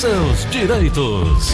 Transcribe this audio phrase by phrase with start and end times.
[0.00, 1.52] seus direitos.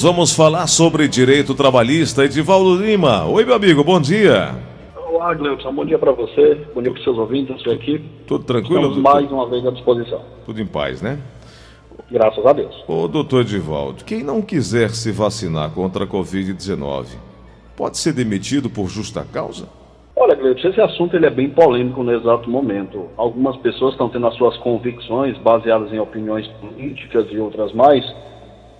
[0.00, 2.24] Vamos falar sobre direito trabalhista.
[2.24, 3.24] Edivaldo Lima.
[3.24, 4.52] Oi, meu amigo, bom dia.
[4.96, 5.72] Olá, Gleudson.
[5.72, 8.04] Bom dia para você, bom dia para os seus ouvintes, a sua equipe.
[8.26, 8.88] Tudo tranquilo?
[8.88, 10.20] Estamos mais uma vez à disposição.
[10.44, 11.20] Tudo em paz, né?
[12.10, 12.74] Graças a Deus.
[12.88, 17.06] Ô, doutor Edivaldo, quem não quiser se vacinar contra a Covid-19
[17.76, 19.68] pode ser demitido por justa causa?
[20.16, 23.08] Olha, Gleudson, esse assunto ele é bem polêmico no exato momento.
[23.16, 28.04] Algumas pessoas estão tendo as suas convicções baseadas em opiniões políticas e outras mais,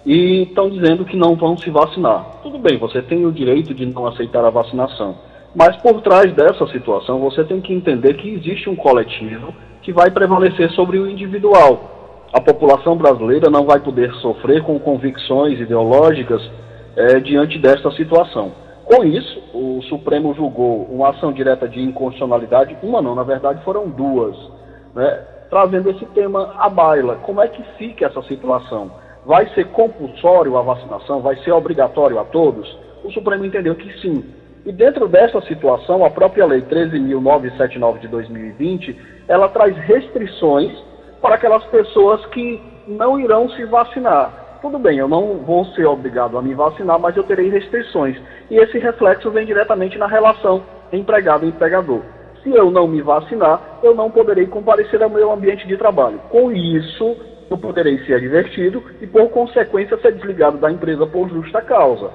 [0.07, 2.39] e estão dizendo que não vão se vacinar.
[2.41, 5.17] Tudo bem, você tem o direito de não aceitar a vacinação,
[5.57, 10.13] mas por trás dessa situação você tem que entender que existe um coletivo que vai
[10.13, 12.29] prevalecer sobre o individual.
[12.33, 16.49] A população brasileira não vai poder sofrer com convicções ideológicas
[16.97, 18.64] é, diante desta situação.
[18.95, 23.89] Com isso, o Supremo julgou uma ação direta de inconstitucionalidade, uma não, na verdade foram
[23.89, 24.37] duas,
[24.95, 27.17] né, trazendo esse tema à baila.
[27.17, 28.91] Como é que fica essa situação?
[29.25, 32.79] vai ser compulsório a vacinação, vai ser obrigatório a todos?
[33.03, 34.25] O Supremo entendeu que sim.
[34.65, 38.99] E dentro dessa situação, a própria Lei 13.979 de 2020,
[39.29, 40.73] ela traz restrições
[41.21, 44.44] para aquelas pessoas que não irão se vacinar.
[44.65, 48.17] Tudo bem, eu não vou ser obrigado a me vacinar, mas eu terei restrições.
[48.51, 52.01] E esse reflexo vem diretamente na relação empregado-empregador.
[52.43, 56.19] Se eu não me vacinar, eu não poderei comparecer ao meu ambiente de trabalho.
[56.31, 57.15] Com isso,
[57.51, 62.11] eu poderei ser advertido e, por consequência, ser desligado da empresa por justa causa.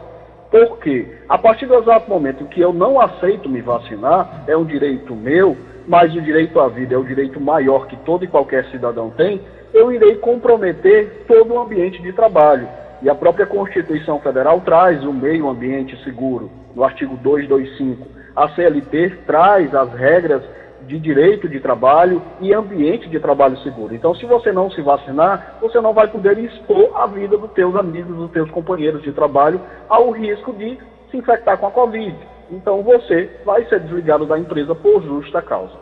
[0.51, 5.15] Porque, a partir do exato momento que eu não aceito me vacinar, é um direito
[5.15, 5.55] meu,
[5.87, 9.41] mas o direito à vida é o direito maior que todo e qualquer cidadão tem,
[9.73, 12.67] eu irei comprometer todo o ambiente de trabalho.
[13.01, 18.07] E a própria Constituição Federal traz o meio ambiente seguro, no artigo 225.
[18.35, 20.41] A CLT traz as regras
[20.89, 23.93] de direito de trabalho e ambiente de trabalho seguro.
[23.93, 27.75] Então, se você não se vacinar, você não vai poder expor a vida dos teus
[27.75, 30.79] amigos, dos teus companheiros de trabalho ao risco de
[31.11, 32.15] se infectar com a Covid.
[32.49, 35.73] Então, você vai ser desligado da empresa por justa causa.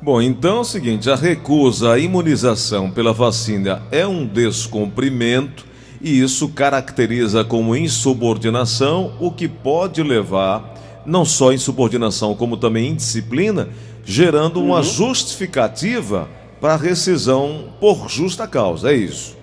[0.00, 5.66] Bom, então é o seguinte: a recusa à imunização pela vacina é um descumprimento
[6.00, 10.74] e isso caracteriza como insubordinação, o que pode levar
[11.06, 13.68] não só insubordinação, como também indisciplina,
[14.04, 14.82] gerando uma uhum.
[14.82, 16.28] justificativa
[16.60, 19.36] para rescisão por justa causa, é isso?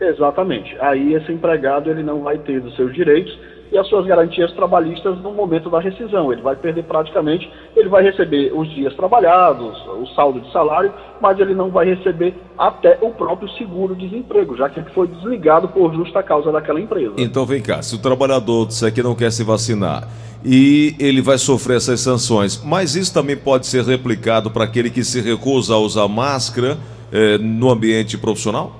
[0.00, 0.76] Exatamente.
[0.80, 3.36] Aí esse empregado ele não vai ter os seus direitos
[3.72, 6.32] e as suas garantias trabalhistas no momento da rescisão.
[6.32, 11.38] Ele vai perder praticamente, ele vai receber os dias trabalhados, o saldo de salário, mas
[11.38, 16.22] ele não vai receber até o próprio seguro-desemprego, já que ele foi desligado por justa
[16.22, 17.14] causa daquela empresa.
[17.18, 20.08] Então vem cá, se o trabalhador disser que não quer se vacinar
[20.44, 25.02] e ele vai sofrer essas sanções, mas isso também pode ser replicado para aquele que
[25.02, 26.76] se recusa a usar máscara
[27.12, 28.72] eh, no ambiente profissional?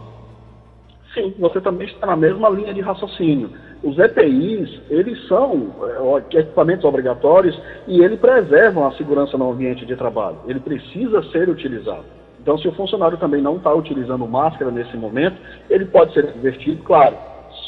[1.15, 3.51] Sim, você também está na mesma linha de raciocínio
[3.83, 5.73] os EPIs, eles são
[6.33, 10.39] é, equipamentos obrigatórios e eles preservam a segurança no ambiente de trabalho.
[10.47, 12.05] Ele precisa ser utilizado.
[12.41, 15.37] Então, se o funcionário também não está utilizando máscara nesse momento,
[15.69, 17.17] ele pode ser advertido, claro.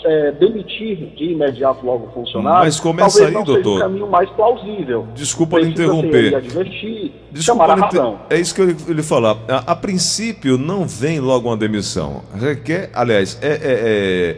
[0.05, 3.57] É, demitir de imediato logo o funcionário, Mas começa aí, doutor.
[3.57, 5.09] Seja o caminho mais plausível.
[5.15, 6.37] Desculpa lhe interromper.
[6.37, 8.21] Advertir, Desculpa a razão.
[8.31, 9.37] É isso que eu lhe falar.
[9.49, 12.23] A, a, princípio, não vem logo uma demissão.
[12.33, 14.37] Requer, aliás, é, é, é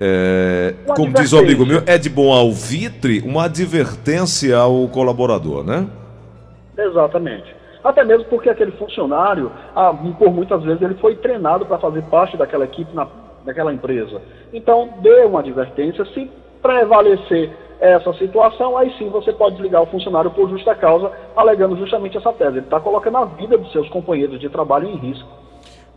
[0.00, 5.88] é, como diz o amigo meu, é de bom alvitre uma advertência ao colaborador, né?
[6.76, 7.56] Exatamente.
[7.82, 12.36] Até mesmo porque aquele funcionário, ah, por muitas vezes, ele foi treinado para fazer parte
[12.36, 13.08] daquela equipe, na,
[13.44, 14.20] daquela empresa.
[14.52, 16.04] Então, dê uma advertência.
[16.06, 16.30] Se
[16.62, 22.16] prevalecer essa situação, aí sim você pode desligar o funcionário por justa causa, alegando justamente
[22.16, 22.58] essa tese.
[22.58, 25.28] Ele está colocando a vida dos seus companheiros de trabalho em risco.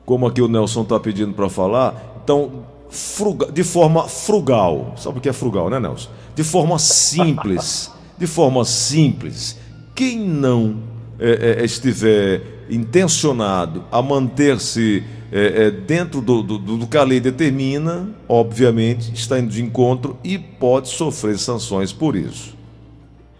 [0.05, 4.93] Como aqui o Nelson está pedindo para falar, então frugal, de forma frugal.
[4.97, 6.09] Sabe o que é frugal, né, Nelson?
[6.35, 7.91] De forma simples.
[8.17, 9.59] de forma simples.
[9.95, 10.77] Quem não
[11.19, 17.19] é, é, estiver intencionado a manter-se é, é dentro do, do, do, que a lei
[17.19, 22.57] determina, obviamente está indo de encontro e pode sofrer sanções por isso.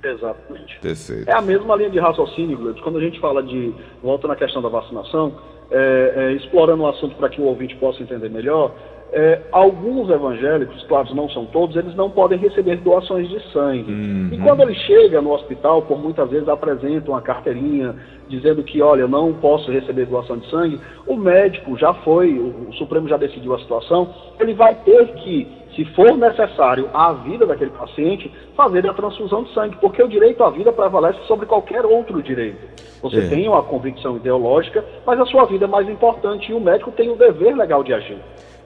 [0.04, 0.80] Exatamente.
[0.80, 1.30] Perfeito.
[1.30, 2.82] É a mesma linha de raciocínio, Gleudson.
[2.82, 3.74] Quando a gente fala de.
[4.02, 5.34] Volta na questão da vacinação,
[5.70, 8.74] é, é, explorando o assunto para que o ouvinte possa entender melhor,
[9.14, 13.92] é, alguns evangélicos, claro, não são todos, eles não podem receber doações de sangue.
[13.92, 14.30] Uhum.
[14.32, 17.96] E quando ele chega no hospital, por muitas vezes apresenta uma carteirinha
[18.30, 22.74] dizendo que, olha, não posso receber doação de sangue, o médico já foi, o, o
[22.74, 24.08] Supremo já decidiu a situação,
[24.40, 29.54] ele vai ter que se for necessário à vida daquele paciente, fazer a transfusão de
[29.54, 32.60] sangue, porque o direito à vida prevalece sobre qualquer outro direito.
[33.02, 33.28] Você é.
[33.30, 37.10] tem uma convicção ideológica, mas a sua vida é mais importante e o médico tem
[37.10, 38.18] o dever legal de agir.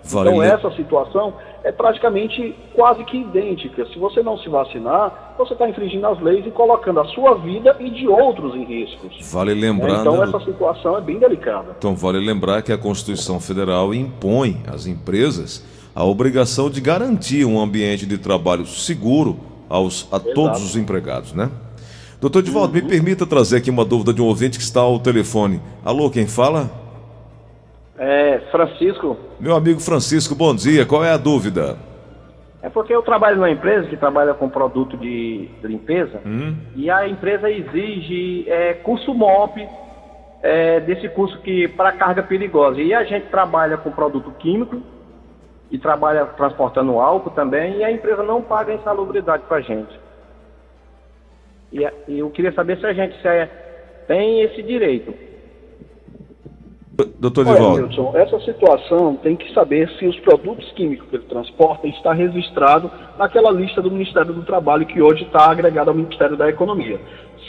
[0.05, 3.85] Então essa situação é praticamente quase que idêntica.
[3.87, 7.75] Se você não se vacinar, você está infringindo as leis e colocando a sua vida
[7.79, 9.31] e de outros em riscos.
[9.31, 10.01] Vale lembrar.
[10.01, 11.75] Então né, essa situação é bem delicada.
[11.77, 15.65] Então vale lembrar que a Constituição Federal impõe às empresas
[15.95, 20.33] a obrigação de garantir um ambiente de trabalho seguro aos, a Exato.
[20.33, 21.49] todos os empregados, né?
[22.21, 22.83] Doutor Divaldo, uhum.
[22.83, 25.61] me permita trazer aqui uma dúvida de um ouvinte que está ao telefone.
[25.83, 26.84] Alô, quem fala?
[27.97, 29.17] É, Francisco.
[29.39, 30.85] Meu amigo Francisco, bom dia.
[30.85, 31.77] Qual é a dúvida?
[32.61, 36.55] É porque eu trabalho numa empresa que trabalha com produto de limpeza hum.
[36.75, 39.67] e a empresa exige é, curso MOP
[40.41, 42.81] é, desse curso que para carga perigosa.
[42.81, 44.81] E a gente trabalha com produto químico
[45.71, 49.99] e trabalha transportando álcool também, e a empresa não paga insalubridade para a gente.
[51.71, 53.45] E, e, eu queria saber se a gente se é,
[54.07, 55.13] tem esse direito.
[57.19, 57.81] Doutor Divaldo.
[57.81, 62.89] Milton, essa situação tem que saber se os produtos químicos que ele transporta está registrado
[63.17, 66.97] naquela lista do Ministério do Trabalho que hoje está agregada ao Ministério da Economia.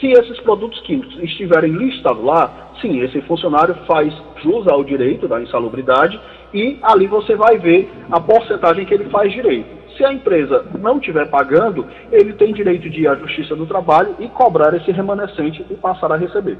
[0.01, 4.13] Se esses produtos químicos estiverem listados lá, sim, esse funcionário faz
[4.43, 6.21] jus ao direito da insalubridade
[6.53, 9.69] e ali você vai ver a porcentagem que ele faz direito.
[9.97, 14.17] Se a empresa não estiver pagando, ele tem direito de ir à Justiça do Trabalho
[14.19, 16.59] e cobrar esse remanescente e passar a receber.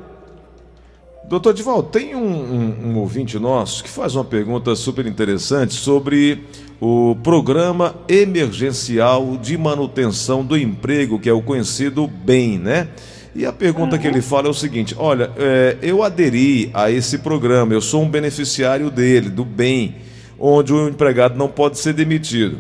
[1.29, 6.45] Doutor Divaldo, tem um, um, um, ouvinte nosso que faz uma pergunta super interessante sobre
[6.81, 12.89] o Programa Emergencial de Manutenção do Emprego, que é o conhecido BEM, né?
[13.35, 17.19] E a pergunta que ele fala é o seguinte: olha, é, eu aderi a esse
[17.19, 19.97] programa, eu sou um beneficiário dele, do bem,
[20.39, 22.57] onde o empregado não pode ser demitido.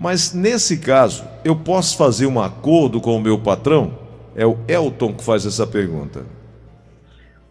[0.00, 3.96] Mas nesse caso, eu posso fazer um acordo com o meu patrão?
[4.34, 6.37] É o Elton que faz essa pergunta.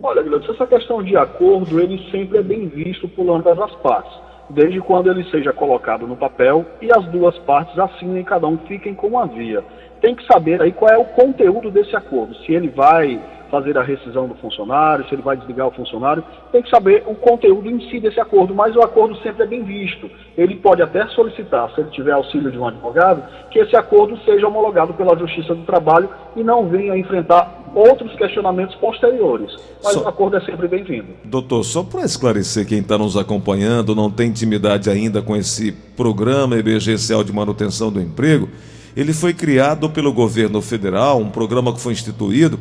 [0.01, 4.11] Olha, Guilherme, essa questão de acordo, ele sempre é bem visto por ambas as partes,
[4.49, 8.93] desde quando ele seja colocado no papel e as duas partes assinem, cada um fiquem
[8.93, 9.63] como havia
[10.01, 12.35] tem que saber aí qual é o conteúdo desse acordo.
[12.35, 16.61] Se ele vai fazer a rescisão do funcionário, se ele vai desligar o funcionário, tem
[16.61, 20.09] que saber o conteúdo em si desse acordo, mas o acordo sempre é bem visto.
[20.37, 24.47] Ele pode até solicitar, se ele tiver auxílio de um advogado, que esse acordo seja
[24.47, 29.55] homologado pela Justiça do Trabalho e não venha enfrentar outros questionamentos posteriores.
[29.83, 30.03] Mas só...
[30.03, 31.07] o acordo é sempre bem-vindo.
[31.23, 36.57] Doutor, só para esclarecer quem está nos acompanhando, não tem intimidade ainda com esse programa
[36.57, 38.49] emergencial de manutenção do emprego,
[38.97, 42.59] ele foi criado pelo governo federal, um programa que foi instituído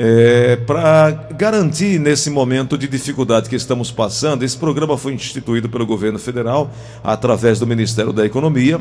[0.00, 4.44] é, para garantir nesse momento de dificuldade que estamos passando.
[4.44, 6.70] Esse programa foi instituído pelo governo federal
[7.02, 8.80] através do Ministério da Economia,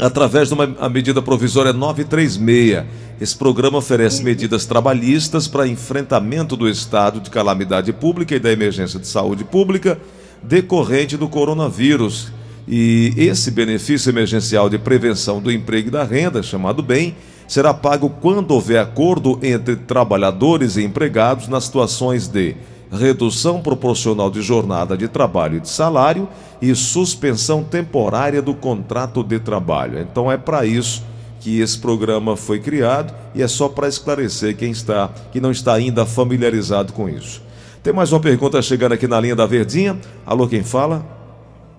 [0.00, 2.84] através de uma medida provisória 936.
[3.20, 8.98] Esse programa oferece medidas trabalhistas para enfrentamento do estado de calamidade pública e da emergência
[8.98, 10.00] de saúde pública
[10.42, 12.32] decorrente do coronavírus
[12.66, 17.14] e esse benefício emergencial de prevenção do emprego e da renda, chamado BEM,
[17.50, 22.54] será pago quando houver acordo entre trabalhadores e empregados nas situações de
[22.92, 26.28] redução proporcional de jornada de trabalho e de salário
[26.62, 29.98] e suspensão temporária do contrato de trabalho.
[29.98, 31.04] Então é para isso
[31.40, 35.74] que esse programa foi criado e é só para esclarecer quem está que não está
[35.74, 37.42] ainda familiarizado com isso.
[37.82, 39.98] Tem mais uma pergunta chegando aqui na linha da Verdinha.
[40.24, 41.04] Alô, quem fala?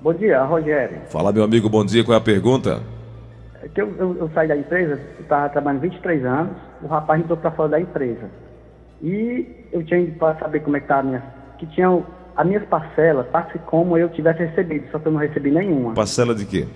[0.04, 0.98] Bom dia, Rogério.
[1.10, 2.04] Fala, meu amigo, bom dia.
[2.04, 2.82] Qual é a pergunta?
[3.64, 7.38] É que eu, eu, eu saí da empresa, estava trabalhando 23 anos, o rapaz entrou
[7.38, 8.30] para fora da empresa.
[9.02, 11.24] E eu tinha ido para saber como é que estava minha.
[11.58, 15.52] Que tinham as minhas parcelas, passe como eu tivesse recebido, só que eu não recebi
[15.52, 15.94] nenhuma.
[15.94, 16.68] Parcela de quê?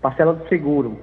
[0.00, 0.98] Parcela do seguro.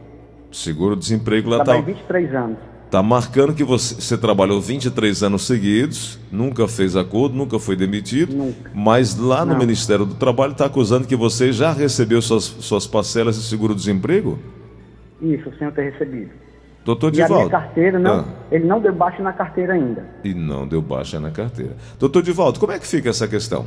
[0.52, 1.80] Seguro-desemprego lá está.
[1.80, 2.58] 23 anos.
[2.86, 8.34] Está marcando que você, você, trabalhou 23 anos seguidos, nunca fez acordo, nunca foi demitido,
[8.34, 8.72] nunca.
[8.74, 9.60] mas lá no Não.
[9.60, 14.40] Ministério do Trabalho está acusando que você já recebeu suas, suas parcelas de seguro-desemprego?
[15.22, 16.32] Isso, sem eu ter recebido.
[16.84, 17.34] Doutor e Divaldo.
[17.34, 18.26] a minha carteira, não, ah.
[18.52, 20.06] ele não deu baixa na carteira ainda.
[20.24, 21.74] E não deu baixa na carteira.
[22.00, 23.66] Doutor Divaldo, como é que fica essa questão?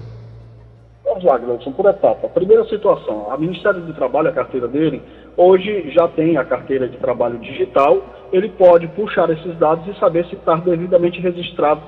[1.04, 2.28] Vamos lá, Gleison, por etapa.
[2.28, 5.02] Primeira situação, a Ministério do Trabalho, a carteira dele,
[5.36, 8.00] hoje já tem a carteira de trabalho digital,
[8.32, 11.82] ele pode puxar esses dados e saber se está devidamente registrado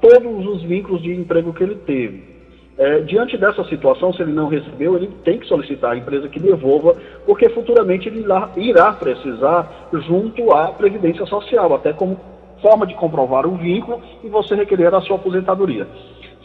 [0.00, 2.35] todos os vínculos de emprego que ele teve.
[2.78, 6.38] É, diante dessa situação, se ele não recebeu, ele tem que solicitar à empresa que
[6.38, 8.24] devolva, porque futuramente ele
[8.56, 12.20] irá precisar junto à Previdência Social, até como
[12.60, 15.86] forma de comprovar o vínculo e você requerer a sua aposentadoria.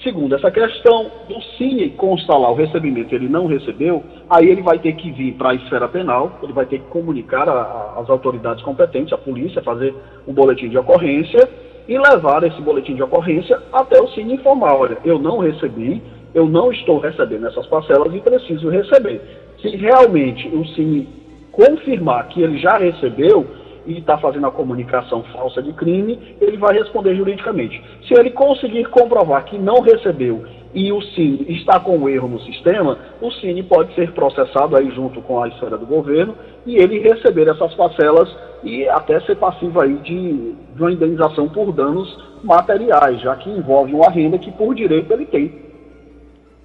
[0.03, 4.79] Segundo, essa questão do Cine constar lá o recebimento, ele não recebeu, aí ele vai
[4.79, 9.13] ter que vir para a esfera penal, ele vai ter que comunicar às autoridades competentes,
[9.13, 9.93] a polícia, fazer
[10.27, 11.47] um boletim de ocorrência
[11.87, 16.01] e levar esse boletim de ocorrência até o Cine informar, olha, eu não recebi,
[16.33, 19.21] eu não estou recebendo essas parcelas e preciso receber.
[19.61, 21.07] Se realmente o Cine
[21.51, 23.45] confirmar que ele já recebeu,
[23.85, 27.81] e está fazendo a comunicação falsa de crime, ele vai responder juridicamente.
[28.07, 32.39] Se ele conseguir comprovar que não recebeu e o Cine está com o erro no
[32.41, 36.35] sistema, o Cine pode ser processado aí junto com a esfera do governo
[36.65, 38.29] e ele receber essas parcelas
[38.63, 43.93] e até ser passivo aí de, de uma indenização por danos materiais, já que envolve
[43.93, 45.70] uma renda que por direito ele tem.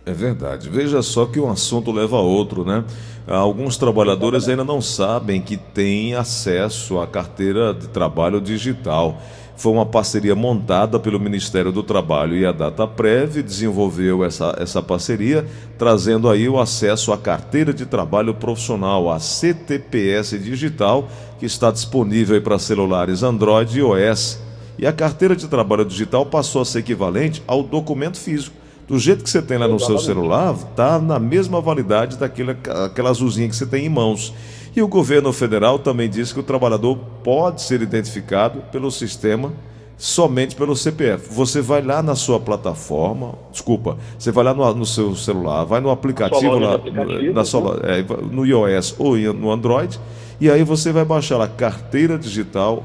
[0.07, 0.69] É verdade.
[0.69, 2.85] Veja só que um assunto leva a outro, né?
[3.27, 9.21] Alguns trabalhadores ainda não sabem que têm acesso à carteira de trabalho digital.
[9.57, 15.45] Foi uma parceria montada pelo Ministério do Trabalho e a DataPrev desenvolveu essa, essa parceria,
[15.77, 21.09] trazendo aí o acesso à carteira de trabalho profissional, a CTPS digital,
[21.41, 24.39] que está disponível para celulares Android e iOS.
[24.79, 29.25] E a carteira de trabalho digital passou a ser equivalente ao documento físico do jeito
[29.25, 33.57] que você tem lá no seu celular, está na mesma validade daquela aquela azulzinha que
[33.57, 34.33] você tem em mãos.
[34.75, 39.53] E o governo federal também disse que o trabalhador pode ser identificado pelo sistema
[39.97, 41.33] somente pelo CPF.
[41.33, 45.81] Você vai lá na sua plataforma, desculpa, você vai lá no, no seu celular, vai
[45.81, 48.01] no aplicativo, lá, aplicativo na sua, né?
[48.01, 49.99] é, no iOS ou no Android,
[50.41, 52.85] e aí você vai baixar a carteira digital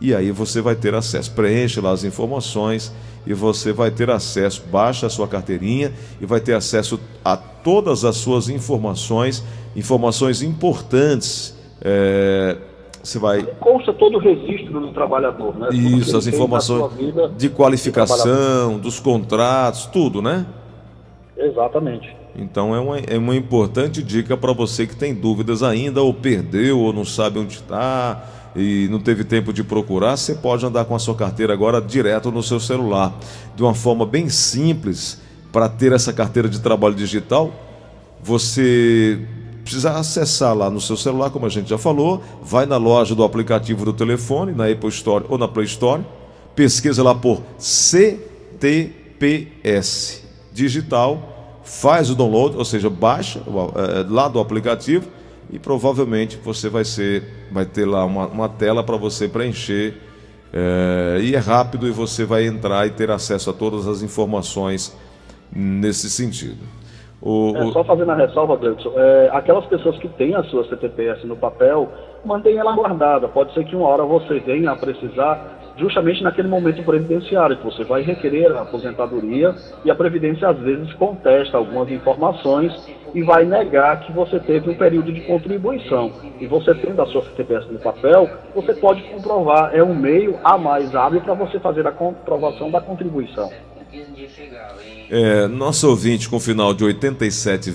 [0.00, 1.32] e aí você vai ter acesso.
[1.32, 2.92] Preenche lá as informações
[3.26, 8.04] e você vai ter acesso, baixa a sua carteirinha e vai ter acesso a todas
[8.04, 9.44] as suas informações,
[9.76, 11.54] informações importantes.
[11.82, 12.56] É,
[13.02, 13.42] você vai.
[13.60, 15.68] Consta todo o registro do trabalhador, né?
[15.72, 16.92] Isso, as informações
[17.36, 20.46] de qualificação, de dos contratos, tudo, né?
[21.36, 22.16] Exatamente.
[22.36, 26.78] Então é uma, é uma importante dica para você que tem dúvidas ainda, ou perdeu,
[26.78, 28.22] ou não sabe onde está
[28.54, 32.30] e não teve tempo de procurar, você pode andar com a sua carteira agora direto
[32.32, 33.12] no seu celular,
[33.54, 35.20] de uma forma bem simples.
[35.52, 37.52] Para ter essa carteira de trabalho digital,
[38.22, 39.20] você
[39.62, 43.22] precisa acessar lá no seu celular, como a gente já falou, vai na loja do
[43.24, 46.02] aplicativo do telefone, na Apple Store ou na Play Store,
[46.54, 48.60] pesquisa lá por CTPS
[50.52, 55.06] digital, faz o download, ou seja, baixa é, lá do aplicativo
[55.52, 59.94] e provavelmente você vai ser, vai ter lá uma, uma tela para você preencher
[60.52, 64.96] é, e é rápido e você vai entrar e ter acesso a todas as informações
[65.52, 66.64] nesse sentido.
[67.22, 71.26] O, é, só fazendo a ressalva, Gleudson, é, aquelas pessoas que têm a sua CTPS
[71.26, 71.88] no papel,
[72.24, 73.28] mantenha ela guardada.
[73.28, 77.82] Pode ser que uma hora você venha a precisar justamente naquele momento previdenciário, que você
[77.82, 82.72] vai requerer a aposentadoria e a Previdência às vezes contesta algumas informações
[83.14, 86.12] e vai negar que você teve um período de contribuição.
[86.38, 90.58] E você tendo a sua CTPS no papel, você pode comprovar, é um meio a
[90.58, 93.50] mais hábil para você fazer a comprovação da contribuição.
[95.10, 97.72] É, nosso ouvinte com final de 87,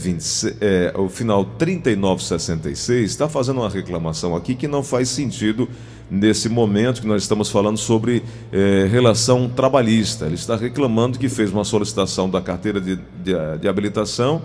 [0.62, 5.68] é, o final 3966, está fazendo uma reclamação aqui que não faz sentido
[6.10, 10.26] nesse momento que nós estamos falando sobre é, relação trabalhista.
[10.26, 14.42] Ele está reclamando que fez uma solicitação da carteira de, de, de habilitação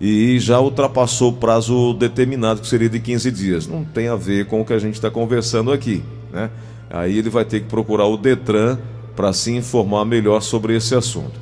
[0.00, 3.66] e já ultrapassou o prazo determinado, que seria de 15 dias.
[3.66, 6.02] Não tem a ver com o que a gente está conversando aqui.
[6.32, 6.50] Né?
[6.88, 8.78] Aí ele vai ter que procurar o Detran
[9.14, 11.38] para se informar melhor sobre esse assunto.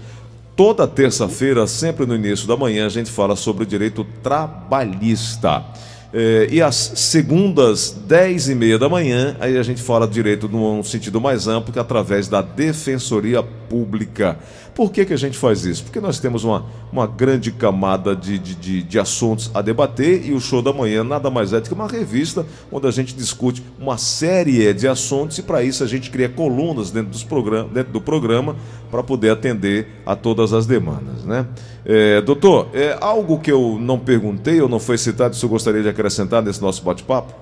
[0.56, 5.64] Toda terça-feira, sempre no início da manhã, a gente fala sobre o direito trabalhista.
[6.12, 10.82] É, e às segundas, 10 e meia da manhã, aí a gente fala direito num
[10.82, 14.38] sentido mais amplo, que é através da Defensoria Pública.
[14.74, 15.82] Por que, que a gente faz isso?
[15.82, 20.32] Porque nós temos uma, uma grande camada de, de, de, de assuntos a debater e
[20.32, 23.62] o Show da Manhã nada mais é do que uma revista onde a gente discute
[23.78, 27.92] uma série de assuntos e para isso a gente cria colunas dentro, dos program dentro
[27.92, 28.54] do programa
[28.88, 31.17] para poder atender a todas as demandas.
[31.28, 31.46] Né?
[31.84, 35.82] É, doutor, é algo que eu não perguntei ou não foi citado, se eu gostaria
[35.82, 37.34] de acrescentar nesse nosso bate-papo?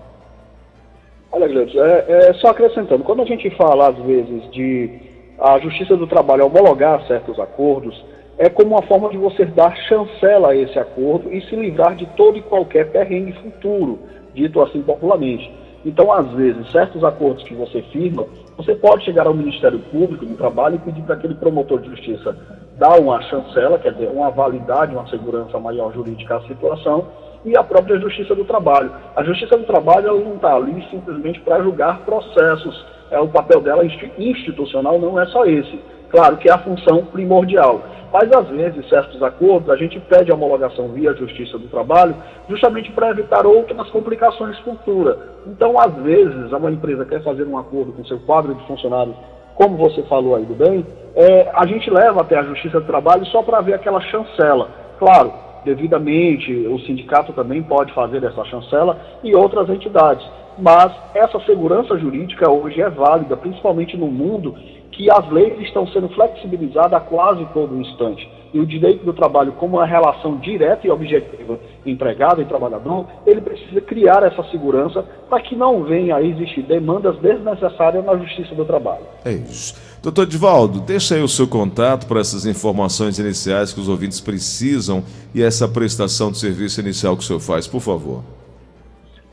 [1.31, 4.90] Olha, é, é, só acrescentando, quando a gente fala às vezes de
[5.38, 7.95] a Justiça do Trabalho homologar certos acordos,
[8.38, 12.07] é como uma forma de você dar chancela a esse acordo e se livrar de
[12.16, 13.99] todo e qualquer perrengue futuro,
[14.35, 15.50] dito assim popularmente.
[15.87, 18.26] Então, às vezes, certos acordos que você firma,
[18.57, 22.37] você pode chegar ao Ministério Público do Trabalho e pedir para aquele promotor de justiça
[22.76, 27.07] dar uma chancela, quer dizer, uma validade, uma segurança maior jurídica à situação,
[27.45, 28.90] e a própria Justiça do Trabalho.
[29.14, 33.61] A Justiça do Trabalho ela não está ali simplesmente para julgar processos é, o papel
[33.61, 33.85] dela
[34.19, 35.78] institucional não é só esse.
[36.16, 37.82] Claro que é a função primordial.
[38.11, 42.16] Mas às vezes, certos acordos, a gente pede homologação via Justiça do Trabalho,
[42.49, 45.18] justamente para evitar outras complicações futuras.
[45.46, 49.14] Então, às vezes, uma empresa quer fazer um acordo com seu quadro de funcionários,
[49.56, 53.26] como você falou aí do bem, é, a gente leva até a Justiça do Trabalho
[53.26, 54.70] só para ver aquela chancela.
[54.99, 55.35] Claro,
[55.66, 60.26] devidamente, o sindicato também pode fazer essa chancela e outras entidades.
[60.58, 64.54] Mas essa segurança jurídica hoje é válida, principalmente no mundo
[64.97, 68.26] que as leis estão sendo flexibilizadas a quase todo instante.
[68.55, 73.43] E o direito do trabalho, como uma relação direta e objetiva empregado e trabalhador, ele
[73.43, 78.65] precisa criar essa segurança para que não venha a existir demandas desnecessárias na justiça do
[78.65, 79.05] trabalho.
[79.25, 79.75] É isso.
[80.03, 85.03] Doutor Divaldo, deixa aí o seu contato para essas informações iniciais que os ouvintes precisam
[85.35, 88.23] e essa prestação de serviço inicial que o senhor faz, por favor.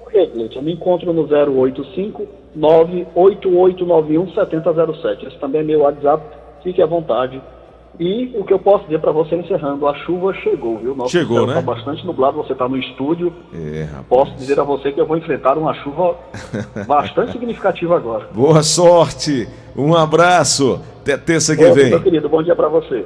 [0.01, 5.25] Ok, Cleiton, eu me encontro no 085 98891 7007.
[5.27, 6.23] Esse também é meu WhatsApp,
[6.63, 7.41] fique à vontade.
[7.99, 10.95] E o que eu posso dizer para você encerrando, a chuva chegou, viu?
[10.95, 11.59] Nosso chegou, né?
[11.59, 13.31] Está bastante nublado, você está no estúdio.
[13.53, 14.07] É, rapaz.
[14.09, 16.15] Posso dizer a você que eu vou enfrentar uma chuva
[16.87, 18.27] bastante significativa agora.
[18.33, 21.89] Boa sorte, um abraço, até terça que Bom, vem.
[21.91, 23.01] Meu querido, bom dia para você.